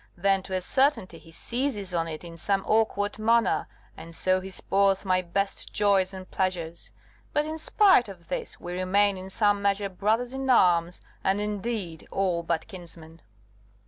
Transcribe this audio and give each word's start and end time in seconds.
then, 0.17 0.41
to 0.41 0.55
a 0.55 0.61
certainty, 0.61 1.19
he 1.19 1.31
seizes 1.31 1.93
on 1.93 2.07
it 2.07 2.23
in 2.23 2.35
some 2.35 2.63
awkward 2.65 3.19
manner, 3.19 3.67
and 3.95 4.15
so 4.15 4.41
he 4.41 4.49
spoils 4.49 5.05
my 5.05 5.21
best 5.21 5.71
joys 5.71 6.11
and 6.11 6.31
pleasures. 6.31 6.89
But, 7.33 7.45
in 7.45 7.59
spite 7.59 8.09
of 8.09 8.27
this, 8.27 8.59
we 8.59 8.73
remain 8.73 9.15
in 9.15 9.29
some 9.29 9.61
measure 9.61 9.89
brothers 9.89 10.33
in 10.33 10.49
arms, 10.49 11.01
and, 11.23 11.39
indeed, 11.39 12.07
all 12.09 12.41
but 12.41 12.65
kinsmen." 12.67 13.21